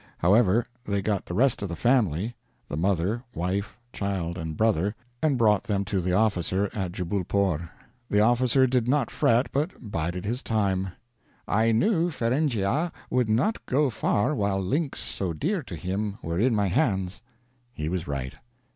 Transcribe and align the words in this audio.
However, 0.17 0.65
they 0.83 1.03
got 1.03 1.27
the 1.27 1.35
rest 1.35 1.61
of 1.61 1.69
the 1.69 1.75
family 1.75 2.35
the 2.67 2.75
mother, 2.75 3.21
wife, 3.35 3.77
child, 3.93 4.35
and 4.35 4.57
brother 4.57 4.95
and 5.21 5.37
brought 5.37 5.65
them 5.65 5.85
to 5.85 6.01
the 6.01 6.11
officer, 6.11 6.71
at 6.73 6.91
Jubbulpore; 6.93 7.69
the 8.09 8.19
officer 8.19 8.65
did 8.65 8.87
not 8.87 9.11
fret, 9.11 9.51
but 9.51 9.69
bided 9.91 10.25
his 10.25 10.41
time: 10.41 10.87
"I 11.47 11.71
knew 11.71 12.09
Feringhea 12.09 12.91
would 13.11 13.29
not 13.29 13.63
go 13.67 13.91
far 13.91 14.33
while 14.33 14.59
links 14.59 14.99
so 15.01 15.33
dear 15.33 15.61
to 15.61 15.75
him 15.75 16.17
were 16.23 16.39
in 16.39 16.55
my 16.55 16.65
hands." 16.69 17.21
He 17.71 17.87
was 17.87 18.07
right. 18.07 18.33